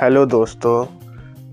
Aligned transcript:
Hello 0.00 0.24
दोस्तों 0.26 0.84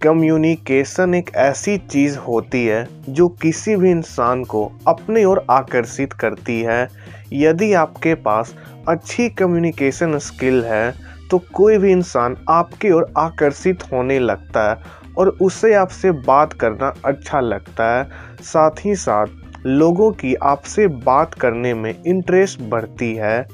communication 0.02 1.14
एक 1.16 1.30
ऐसी 1.36 1.78
चीज़ 1.78 2.18
होती 2.18 2.64
है 2.66 2.88
जो 3.10 3.28
किसी 3.42 3.76
भी 3.76 3.90
इंसान 3.92 4.44
को 4.44 4.62
अपने 4.88 5.24
ओर 5.26 5.44
आकर्षित 5.52 6.14
करती 6.14 6.60
है। 6.62 6.88
यदि 7.34 7.72
आपके 7.74 8.14
पास 8.16 8.54
अच्छी 8.88 9.28
कम्युनिकेशन 9.30 10.18
स्किल 10.18 10.64
है 10.66 10.94
तो 11.32 11.38
कोई 11.54 11.78
भी 11.78 11.92
इंसान 11.92 12.38
आपके 12.50 12.92
ओर 12.92 13.12
आकर्षित 13.18 13.84
होने 13.92 14.20
लगता 14.20 14.70
है 14.70 14.78
और 15.18 15.30
उसे 15.42 15.74
आपसे 15.74 16.12
बात 16.12 16.54
करना 16.54 16.94
अच्छा 17.06 17.40
लगता 17.40 17.94
है। 17.98 18.08
साथ 18.44 18.86
ही 18.86 18.96
साथ, 18.96 19.28
लोगों 19.66 20.12
की 20.12 20.36
आपसे 20.36 20.88
बात 20.88 21.34
करने 21.34 21.74
में 21.74 21.94
इंटरेस्ट 22.04 22.62
बढ़ती 22.62 23.14
है। 23.16 23.48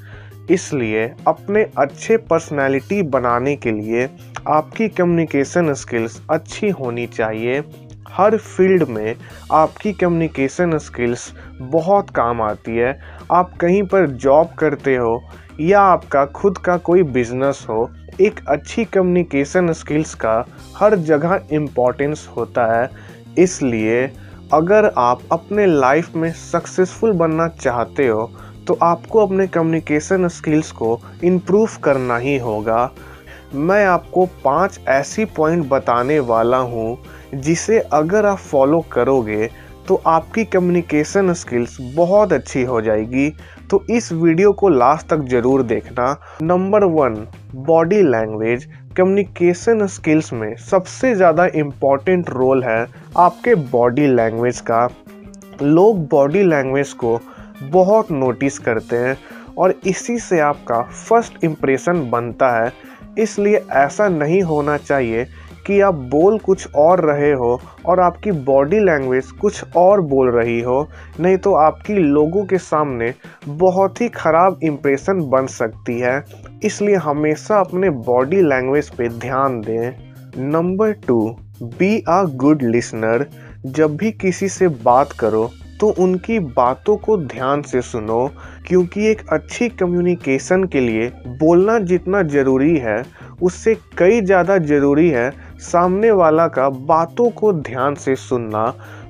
इसलिए 0.50 1.04
अपने 1.26 1.62
अच्छे 1.78 2.16
पर्सनैलिटी 2.16 3.02
बनाने 3.02 3.54
के 3.56 3.70
लिए 3.70 4.08
आपकी 4.48 4.88
कम्युनिकेशन 4.88 5.72
स्किल्स 5.74 6.20
अच्छी 6.30 6.68
होनी 6.70 7.06
चाहिए। 7.06 7.62
हर 8.10 8.36
फ़ील्ड 8.36 8.82
में 8.88 9.14
आपकी 9.52 9.92
कम्युनिकेशन 9.92 10.78
स्किल्स 10.78 11.32
बहुत 11.60 12.10
काम 12.10 12.42
आती 12.42 12.76
है। 12.76 12.98
आप 13.32 13.56
कहीं 13.56 13.82
पर 13.82 14.06
जॉब 14.06 14.48
करते 14.58 14.96
हो 14.96 15.22
या 15.60 15.80
आपका 15.80 16.24
खुद 16.26 16.58
का 16.58 16.76
कोई 16.76 17.02
बिज़नेस 17.02 17.66
हो, 17.68 17.90
एक 18.20 18.40
अच्छी 18.48 18.84
कम्युनिकेशन 18.84 19.72
स्किल्स 19.72 20.14
का 20.14 20.34
हर 20.76 20.96
जगह 20.96 21.40
इम्पोर्टेंस 21.52 22.28
होता 22.36 22.66
है। 22.74 22.90
इसलिए 23.38 24.04
अगर 24.52 24.92
आप 24.98 25.20
अपने 25.32 25.66
लाइफ 25.66 26.16
में 26.16 26.32
सक्सेसफुल 26.32 27.12
बनना 27.12 27.48
चाहते 27.48 28.06
हो 28.08 28.30
तो 28.66 28.78
आपको 28.82 29.26
अपने 29.26 29.46
कम्युनिकेशन 29.48 30.28
स्किल्स 30.28 30.70
को 30.72 30.98
इम्प्रूव 31.24 31.68
करना 31.84 32.16
ही 32.18 32.36
होगा। 32.38 32.90
मैं 33.54 33.84
आपको 33.86 34.26
पाँच 34.44 34.78
ऐसी 34.88 35.24
पॉइंट 35.36 35.68
बताने 35.68 36.18
वाला 36.20 36.58
हूँ, 36.58 36.98
जिसे 37.34 37.78
अगर 37.92 38.26
आप 38.26 38.38
फॉलो 38.40 38.80
करोगे 38.92 39.50
तो 39.88 40.00
आपकी 40.06 40.44
कम्युनिकेशन 40.44 41.32
स्किल्स 41.34 41.76
बहुत 41.94 42.32
अच्छी 42.32 42.62
हो 42.62 42.80
जाएगी। 42.82 43.28
तो 43.70 43.82
इस 43.90 44.10
वीडियो 44.12 44.52
को 44.52 44.68
लास्ट 44.68 45.06
तक 45.08 45.24
ज़रूर 45.28 45.62
देखना। 45.62 46.06
Number 46.42 46.84
one 46.86 47.14
body 47.56 48.00
language 48.02 48.68
communication 48.96 49.86
skills 49.86 50.32
में 50.32 50.54
सबसे 50.60 51.14
ज़्यादा 51.14 51.46
इंपॉर्टेंट 51.46 52.30
रोल 52.30 52.62
है 52.64 52.86
आपके 53.18 53.54
बॉडी 53.54 54.06
लैंग्वेज 54.06 54.60
का। 54.60 54.88
लोग 55.62 56.06
बॉडी 56.08 56.42
लैंग्वेज 56.42 56.92
को 56.94 57.16
बहुत 57.70 58.10
नोटिस 58.12 58.58
करते 58.58 58.96
हैं 58.96 59.16
और 59.58 59.74
इसी 59.86 60.18
से 60.18 60.40
आपका 60.40 60.82
फ़र्स्ट 60.82 61.44
इम्प्रेशन 61.44 62.08
बनता 62.10 62.50
है। 62.56 62.72
इसलिए 63.18 63.64
ऐसा 63.72 64.08
नहीं 64.08 64.42
होना 64.42 64.76
चाहिए 64.76 65.24
कि 65.66 65.80
आप 65.80 65.94
बोल 66.12 66.38
कुछ 66.38 66.74
और 66.74 67.00
रहे 67.04 67.32
हो 67.32 67.60
और 67.86 68.00
आपकी 68.00 68.30
बॉडी 68.44 68.78
लैंग्वेज 68.78 69.30
कुछ 69.30 69.76
और 69.76 70.00
बोल 70.02 70.30
रही 70.30 70.60
हो, 70.60 70.88
नहीं 71.20 71.36
तो 71.36 71.52
आपकी 71.54 71.94
लोगों 71.94 72.44
के 72.44 72.58
सामने 72.58 73.12
बहुत 73.48 74.00
ही 74.00 74.08
ख़राब 74.08 74.58
इम्प्रेशन 74.62 75.20
बन 75.30 75.46
सकती 75.48 75.98
है। 76.00 76.24
इसलिए 76.64 76.96
हमेशा 76.96 77.60
अपने 77.60 77.90
बॉडी 78.02 78.42
लैंग्वेज 78.42 78.90
पे 78.90 79.08
ध्यान 79.08 79.60
दें। 79.60 80.50
Number 80.50 80.92
two 81.06 81.20
be 81.62 82.02
a 82.08 82.22
good 82.24 82.62
listener 82.62 83.26
जब 83.66 83.96
भी 83.96 84.10
किसी 84.12 84.48
से 84.48 84.68
बात 84.84 85.12
करो 85.12 85.50
तो 85.82 85.88
उनकी 85.98 86.38
बातों 86.38 86.96
को 86.96 87.16
ध्यान 87.16 87.62
से 87.62 87.80
सुनो, 87.82 88.26
क्योंकि 88.66 89.06
एक 89.06 89.22
अच्छी 89.28 89.68
कम्युनिकेशन 89.68 90.64
के 90.64 90.80
लिए 90.80 91.08
बोलना 91.40 91.78
जितना 91.78 92.22
ज़रूरी 92.22 92.76
है, 92.76 93.02
उससे 93.42 93.74
कई 93.98 94.20
ज़्यादा 94.20 94.58
ज़रूरी 94.58 95.08
है। 95.08 95.30
सामने 95.60 96.10
वाला 96.10 96.46
का 96.48 96.68
बातों 96.68 97.28
को 97.30 97.52
ध्यान 97.52 97.94
से 97.94 98.16
सुनना। 98.16 98.64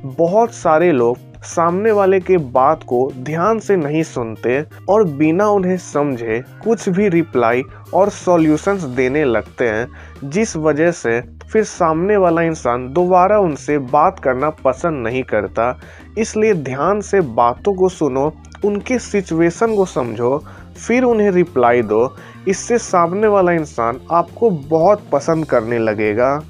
बहुत 0.05 0.55
सारे 0.55 0.91
लोग 0.93 1.19
सामने 1.43 1.91
वाले 1.91 2.21
के 2.21 2.37
बात 2.37 2.83
को 2.83 3.13
ध्यान 3.17 3.59
से 3.59 3.77
नहीं 3.77 4.03
सुनते 4.03 4.65
और 4.89 5.05
बिना 5.05 5.49
उन्हें 5.49 5.77
समझे 5.77 6.45
कुछ 6.65 6.89
भी 6.89 7.09
रिप्लाई 7.09 7.63
और 7.95 8.09
सॉल्यूशंस 8.09 8.83
देने 8.83 9.25
लगते 9.25 9.69
हैं, 9.69 9.89
जिस 10.25 10.57
वजह 10.57 10.91
से 10.91 11.21
फिर 11.21 11.65
सामने 11.65 12.17
वाला 12.17 12.43
इंसान 12.43 12.93
दोबारा 12.93 13.39
उनसे 13.39 13.79
बात 13.79 14.19
करना 14.19 14.51
पसंद 14.51 15.07
नहीं 15.07 15.23
करता। 15.23 15.81
इसलिए 16.19 16.55
ध्यान 16.55 17.01
से 17.01 17.21
बातों 17.21 17.75
को 17.75 17.89
सुनो, 17.89 18.33
उनके 18.65 18.99
सिचुएशन 18.99 19.77
को 19.77 19.85
समझो, 19.85 20.45
फिर 20.87 21.03
उन्हें 21.03 21.31
रिप्लाई 21.31 21.83
दो। 21.83 22.17
इससे 22.49 22.79
सामने 22.79 23.27
वाला 23.27 23.53
इंसान 23.53 24.01
आपको 24.11 24.51
बहुत 24.51 25.03
पसंद 25.13 25.45
करने 25.45 25.79
लगेगा। 25.79 26.43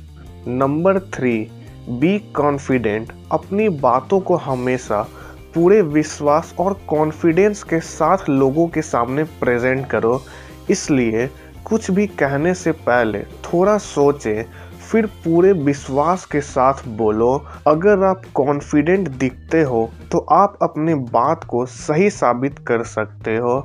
नंबर 0.49 0.99
थ्री 0.99 1.50
बी 1.91 2.19
कॉन्फिडेंट 2.34 3.12
अपनी 3.32 3.69
बातों 3.69 4.19
को 4.20 4.37
हमेशा 4.37 5.00
पूरे 5.54 5.81
विश्वास 5.82 6.54
और 6.60 6.78
कॉन्फिडेंस 6.88 7.62
के 7.62 7.81
साथ 7.81 8.28
लोगों 8.28 8.66
के 8.69 8.82
सामने 8.82 9.25
प्रेजेंट 9.41 9.87
करो। 9.87 10.20
इसलिए 10.70 11.28
कुछ 11.65 11.91
भी 11.91 12.06
कहने 12.06 12.54
से 12.54 12.72
पहले 12.72 13.22
थोड़ा 13.44 13.76
सोचें, 13.78 14.44
फिर 14.82 15.06
पूरे 15.25 15.53
विश्वास 15.53 16.25
के 16.26 16.41
साथ 16.41 16.87
बोलो। 16.88 17.34
अगर 17.66 18.04
आप 18.04 18.22
कॉन्फिडेंट 18.34 19.09
दिखते 19.10 19.62
हो 19.62 19.88
तो 20.12 20.19
आप 20.32 20.59
अपने 20.62 20.94
बात 20.94 21.44
को 21.44 21.64
सही 21.66 22.10
साबित 22.10 22.59
कर 22.59 22.82
सकते 22.87 23.37
हो। 23.37 23.60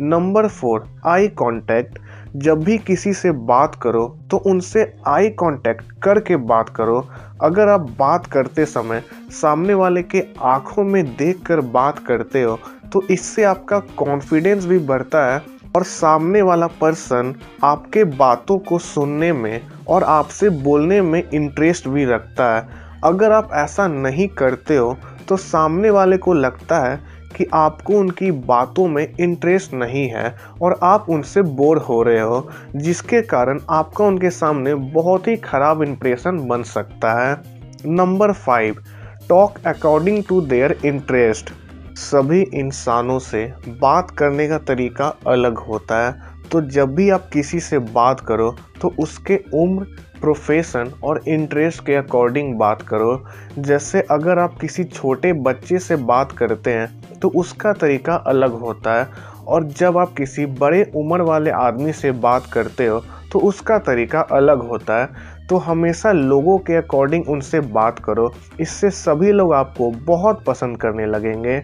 Number 0.00 0.46
four, 0.48 0.86
eye 1.06 1.28
contact. 1.34 1.98
जब 2.36 2.62
भी 2.64 2.76
किसी 2.78 3.12
से 3.12 3.30
बात 3.30 3.74
करो 3.74 4.06
तो 4.30 4.36
उनसे 4.46 4.82
आई 5.08 5.28
कांटेक्ट 5.38 5.92
करके 6.02 6.36
बात 6.48 6.68
करो। 6.68 7.04
अगर 7.42 7.68
आप 7.68 7.88
बात 7.98 8.26
करते 8.26 8.64
समय 8.66 9.02
सामने 9.32 9.74
वाले 9.74 10.02
के 10.04 10.24
आँखों 10.40 10.84
में 10.84 11.04
देखकर 11.06 11.60
बात 11.60 11.98
करते 11.98 12.42
हो 12.42 12.58
तो 12.92 13.02
इससे 13.10 13.44
आपका 13.44 13.78
कॉन्फिडेंस 13.98 14.66
भी 14.66 14.78
बढ़ता 14.78 15.24
है 15.26 15.42
और 15.76 15.84
सामने 15.84 16.42
वाला 16.42 16.66
पर्सन 16.80 17.34
आपके 17.64 18.04
बातों 18.04 18.58
को 18.58 18.78
सुनने 18.78 19.32
में 19.32 19.60
और 19.88 20.04
आपसे 20.04 20.48
बोलने 20.62 21.00
में 21.02 21.22
इंटरेस्ट 21.24 21.88
भी 21.88 22.04
रखता 22.04 22.54
है। 22.56 22.68
अगर 23.04 23.32
आप 23.32 23.50
ऐसा 23.54 23.86
नहीं 23.88 24.28
करते 24.28 24.76
हो 24.76 24.96
तो 25.28 25.36
सामने 25.36 25.90
वाले 25.90 26.16
को 26.16 26.32
लगता 26.32 26.78
है 26.80 26.98
कि 27.36 27.46
आपको 27.54 27.98
उनकी 27.98 28.30
बातों 28.30 28.86
में 28.88 29.06
इंटरेस्ट 29.20 29.74
नहीं 29.74 30.06
है 30.08 30.34
और 30.62 30.78
आप 30.82 31.06
उनसे 31.10 31.42
बोर 31.42 31.78
हो 31.78 32.02
रहे 32.02 32.20
हो, 32.20 32.48
जिसके 32.76 33.22
कारण 33.22 33.60
आपका 33.70 34.04
उनके 34.04 34.30
सामने 34.30 34.74
बहुत 34.74 35.28
ही 35.28 35.36
ख़राब 35.36 35.82
इंप्रेशन 35.82 36.46
बन 36.48 36.62
सकता 36.62 37.12
है। 37.20 37.42
Number 37.86 38.32
five 38.32 38.82
talk 39.28 39.58
according 39.66 40.22
to 40.28 40.40
their 40.40 40.76
interest 40.84 41.52
सभी 41.98 42.40
इंसानों 42.54 43.18
से 43.18 43.44
बात 43.68 44.10
करने 44.10 44.48
का 44.48 44.58
तरीका 44.58 45.14
अलग 45.26 45.58
होता 45.58 46.06
है। 46.06 46.29
तो 46.52 46.60
जब 46.68 46.94
भी 46.94 47.08
आप 47.10 47.28
किसी 47.32 47.60
से 47.60 47.78
बात 47.78 48.20
करो 48.20 48.54
तो 48.80 48.92
उसके 48.98 49.36
उम्र 49.54 49.84
प्रोफेशन 50.20 50.90
और 51.04 51.22
इंटरेस्ट 51.28 51.84
के 51.86 51.94
अकॉर्डिंग 51.94 52.54
बात 52.58 52.82
करो। 52.82 53.24
जैसे 53.58 54.00
अगर 54.10 54.38
आप 54.38 54.58
किसी 54.60 54.84
छोटे 54.84 55.32
बच्चे 55.42 55.78
से 55.78 55.96
बात 55.96 56.32
करते 56.32 56.70
हैं 56.70 57.18
तो 57.20 57.28
उसका 57.36 57.72
तरीका 57.74 58.14
अलग 58.14 58.58
होता 58.60 58.98
है। 59.00 59.08
और 59.46 59.64
जब 59.68 59.96
आप 59.98 60.12
किसी 60.14 60.44
बड़े 60.46 60.82
उम्र 60.96 61.22
वाले 61.22 61.50
आदमी 61.50 61.92
से 61.92 62.10
बात 62.20 62.46
करते 62.52 62.86
हो 62.86 63.02
तो 63.32 63.38
उसका 63.40 63.78
तरीका 63.80 64.20
अलग 64.32 64.62
होता 64.62 65.00
है। 65.00 65.08
तो 65.48 65.56
हमेशा 65.58 66.12
लोगों 66.12 66.58
के 66.58 66.74
अकॉर्डिंग 66.76 67.28
उनसे 67.28 67.60
बात 67.60 67.98
करो। 67.98 68.32
इससे 68.60 68.90
सभी 68.90 69.32
लोग 69.32 69.54
आपको 69.54 69.90
बहुत 70.06 70.44
पसंद 70.44 70.76
करने 70.80 71.06
लगेंगे। 71.06 71.58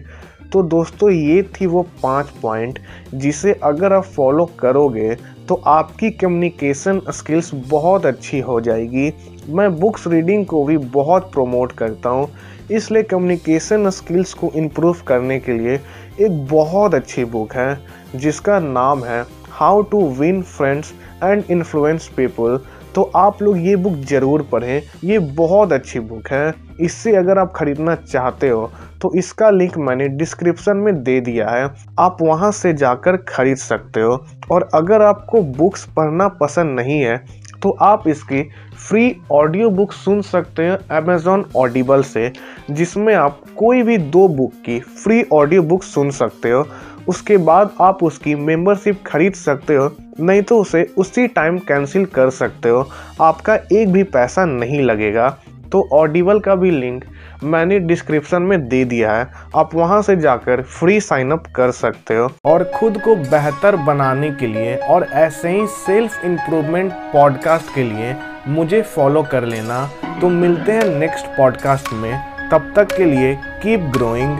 तो 0.53 0.61
दोस्तों, 0.63 1.09
ये 1.11 1.41
थी 1.43 1.65
वो 1.65 1.81
पाँच 2.03 2.29
पॉइंट 2.41 2.79
जिसे 3.13 3.53
अगर 3.63 3.93
आप 3.93 4.03
फॉलो 4.05 4.45
करोगे 4.59 5.15
तो 5.47 5.55
आपकी 5.67 6.09
कम्युनिकेशन 6.11 7.01
स्किल्स 7.09 7.53
बहुत 7.67 8.05
अच्छी 8.05 8.39
हो 8.39 8.59
जाएगी। 8.61 9.11
मैं 9.49 9.69
बुक्स 9.79 10.07
रीडिंग 10.07 10.45
को 10.45 10.63
भी 10.65 10.77
बहुत 10.77 11.31
प्रमोट 11.33 11.71
करता 11.71 12.09
हूँ। 12.09 12.29
इसलिए 12.71 13.03
कम्युनिकेशन 13.03 13.89
स्किल्स 13.89 14.33
को 14.33 14.51
इम्प्रूव 14.55 14.97
करने 15.07 15.39
के 15.39 15.53
लिए 15.53 15.79
एक 16.21 16.45
बहुत 16.47 16.95
अच्छी 16.95 17.25
बुक 17.25 17.53
है, 17.53 17.79
जिसका 18.15 18.59
नाम 18.59 19.03
है 19.03 19.23
How 19.51 19.81
to 19.81 20.07
Win 20.11 20.41
Friends 20.43 20.93
and 21.23 21.43
Influence 21.51 22.07
People 22.17 22.59
तो 22.97 23.01
आप 23.15 23.41
लोग 23.41 23.57
ये 23.59 23.75
बुक 23.75 23.93
ज़रूर 24.09 24.41
पढ़ें। 24.51 24.81
ये 25.03 25.17
बहुत 25.19 25.73
अच्छी 25.73 25.99
बुक 26.01 26.27
है। 26.27 26.53
इससे 26.81 27.15
अगर 27.15 27.37
आप 27.39 27.51
ख़रीदना 27.55 27.95
चाहते 27.97 28.49
हो 28.49 28.69
तो 29.01 29.11
इसका 29.17 29.49
लिंक 29.49 29.77
मैंने 29.79 30.07
डिस्क्रिप्शन 30.11 30.77
में 30.77 31.03
दे 31.03 31.19
दिया 31.21 31.49
है। 31.49 31.69
आप 31.99 32.17
वहाँ 32.21 32.51
से 32.53 32.73
जाकर 32.75 33.17
खरीद 33.27 33.57
सकते 33.57 34.01
हो। 34.01 34.17
और 34.51 34.67
अगर 34.73 35.01
आपको 35.01 35.41
बुक्स 35.53 35.85
पढ़ना 35.95 36.27
पसंद 36.41 36.79
नहीं 36.79 36.99
है 36.99 37.15
तो 37.63 37.69
आप 37.81 38.07
इसकी 38.07 38.43
फ्री 38.79 39.15
ऑडियो 39.31 39.69
बुक 39.69 39.91
सुन 39.91 40.21
सकते 40.21 40.63
हैं 40.63 40.77
अमेजोन 40.97 41.45
ऑडिबल 41.55 42.01
से, 42.03 42.31
जिसमें 42.71 43.13
आप 43.15 43.41
कोई 43.57 43.81
भी 43.83 43.97
दो 43.97 44.27
बुक 44.27 44.53
की 44.65 44.79
फ्री 44.79 45.23
ऑडियो 45.33 45.61
बुक 45.63 45.83
सुन 45.83 46.11
सकते 46.11 46.51
हो। 46.51 46.65
उसके 47.07 47.37
बाद 47.37 47.71
आप 47.81 48.03
उसकी 48.03 48.35
मेंबरशिप 48.35 49.03
खरीद 49.05 49.33
सकते 49.33 49.75
हो, 49.75 49.91
नहीं 50.19 50.41
तो 50.41 50.59
उसे 50.59 50.83
उसी 50.97 51.27
टाइम 51.27 51.57
कैंसिल 51.59 52.05
कर 52.05 52.29
सकते 52.29 52.69
हो। 52.69 52.87
आपका 53.21 53.55
एक 53.71 53.91
भी 53.91 54.03
पैसा 54.05 54.45
नहीं 54.45 54.81
लगेगा। 54.81 55.29
तो 55.71 55.87
ऑडिबल 55.93 56.39
का 56.39 56.55
भी 56.55 56.71
लिंक 56.71 57.03
मैंने 57.43 57.79
डिस्क्रिप्शन 57.79 58.41
में 58.41 58.67
दे 58.67 58.85
दिया 58.85 59.11
है। 59.11 59.27
आप 59.55 59.75
वहाँ 59.75 60.01
से 60.01 60.15
जाकर 60.15 60.61
फ्री 60.61 61.01
साइन 61.01 61.31
अप 61.31 61.43
कर 61.55 61.71
सकते 61.71 62.15
हो। 62.15 62.31
और 62.45 62.71
खुद 62.75 63.01
को 63.01 63.15
बेहतर 63.15 63.75
बनाने 63.75 64.31
के 64.31 64.47
लिए 64.47 64.75
और 64.75 65.03
ऐसे 65.03 65.49
ही 65.49 65.67
सेल्फ 65.67 66.25
इम्प्रूवमेंट 66.25 66.93
पॉडकास्ट 66.93 67.75
के 67.75 67.83
लिए 67.83 68.15
मुझे 68.47 68.81
फॉलो 68.81 69.23
कर 69.23 69.43
लेना। 69.43 69.89
तो 70.21 70.29
मिलते 70.29 70.71
हैं 70.71 70.85
नेक्स्ट 70.85 71.25
पॉडकास्ट 71.25 71.93
में। 71.93 72.37
तब 72.51 72.73
तक 72.75 72.95
के 72.97 73.05
लिए 73.05 73.39
कीप 73.63 73.79
ग्रोइंग 73.79 74.39